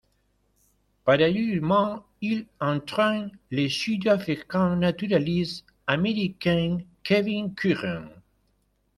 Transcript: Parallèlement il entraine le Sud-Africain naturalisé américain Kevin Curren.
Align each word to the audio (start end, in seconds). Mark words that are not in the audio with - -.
Parallèlement 1.05 2.03
il 2.21 2.47
entraine 2.59 3.29
le 3.51 3.69
Sud-Africain 3.69 4.77
naturalisé 4.77 5.61
américain 5.85 6.79
Kevin 7.03 7.53
Curren. 7.53 8.09